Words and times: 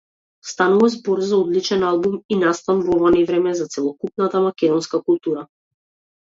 Станува 0.51 0.87
збор 0.93 1.19
за 1.31 1.35
одличен 1.43 1.85
албум 1.89 2.15
и 2.35 2.37
настан 2.45 2.81
во 2.87 2.95
ова 2.97 3.11
невреме 3.17 3.53
за 3.61 3.69
целокупната 3.77 4.43
македонска 4.47 5.03
култура. 5.13 5.47